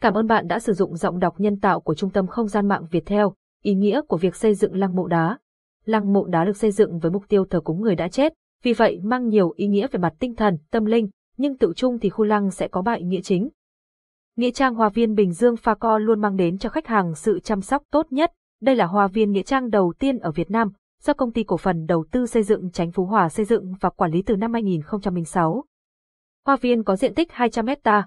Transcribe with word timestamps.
Cảm 0.00 0.14
ơn 0.14 0.26
bạn 0.26 0.48
đã 0.48 0.58
sử 0.58 0.72
dụng 0.72 0.96
giọng 0.96 1.18
đọc 1.18 1.34
nhân 1.40 1.60
tạo 1.60 1.80
của 1.80 1.94
Trung 1.94 2.10
tâm 2.10 2.26
Không 2.26 2.48
gian 2.48 2.68
mạng 2.68 2.86
Việt 2.90 3.06
Theo. 3.06 3.34
Ý 3.62 3.74
nghĩa 3.74 4.00
của 4.08 4.16
việc 4.16 4.36
xây 4.36 4.54
dựng 4.54 4.76
lăng 4.76 4.96
mộ 4.96 5.06
đá. 5.06 5.38
Lăng 5.84 6.12
mộ 6.12 6.24
đá 6.24 6.44
được 6.44 6.56
xây 6.56 6.70
dựng 6.70 6.98
với 6.98 7.10
mục 7.10 7.22
tiêu 7.28 7.44
thờ 7.44 7.60
cúng 7.60 7.80
người 7.80 7.96
đã 7.96 8.08
chết, 8.08 8.32
vì 8.62 8.72
vậy 8.72 9.00
mang 9.02 9.28
nhiều 9.28 9.52
ý 9.56 9.66
nghĩa 9.66 9.86
về 9.92 9.98
mặt 9.98 10.14
tinh 10.18 10.34
thần, 10.34 10.58
tâm 10.70 10.84
linh, 10.84 11.08
nhưng 11.36 11.58
tự 11.58 11.72
chung 11.76 11.98
thì 11.98 12.10
khu 12.10 12.24
lăng 12.24 12.50
sẽ 12.50 12.68
có 12.68 12.82
ba 12.82 12.92
ý 12.92 13.04
nghĩa 13.04 13.20
chính. 13.20 13.48
Nghĩa 14.36 14.50
trang 14.50 14.74
Hoa 14.74 14.88
viên 14.88 15.14
Bình 15.14 15.32
Dương 15.32 15.56
Pha 15.56 15.74
Co 15.74 15.98
luôn 15.98 16.20
mang 16.20 16.36
đến 16.36 16.58
cho 16.58 16.68
khách 16.68 16.86
hàng 16.86 17.14
sự 17.14 17.40
chăm 17.40 17.60
sóc 17.60 17.82
tốt 17.90 18.06
nhất. 18.10 18.32
Đây 18.60 18.76
là 18.76 18.86
hoa 18.86 19.06
viên 19.06 19.32
nghĩa 19.32 19.42
trang 19.42 19.70
đầu 19.70 19.92
tiên 19.98 20.18
ở 20.18 20.30
Việt 20.30 20.50
Nam, 20.50 20.72
do 21.02 21.12
công 21.12 21.32
ty 21.32 21.44
cổ 21.44 21.56
phần 21.56 21.86
đầu 21.86 22.04
tư 22.10 22.26
xây 22.26 22.42
dựng 22.42 22.70
tránh 22.70 22.92
Phú 22.92 23.04
Hòa 23.04 23.28
xây 23.28 23.44
dựng 23.44 23.74
và 23.80 23.90
quản 23.90 24.10
lý 24.10 24.22
từ 24.22 24.36
năm 24.36 24.52
2006. 24.52 25.64
Hoa 26.46 26.56
viên 26.56 26.84
có 26.84 26.96
diện 26.96 27.14
tích 27.14 27.32
200 27.32 27.66
hecta, 27.66 28.06